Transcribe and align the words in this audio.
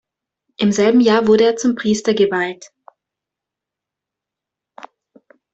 Im 0.57 0.71
selben 0.71 0.99
Jahr 0.99 1.27
wurde 1.27 1.43
er 1.43 1.57
zum 1.57 1.75
Priester 1.75 2.15
geweiht. 2.15 2.71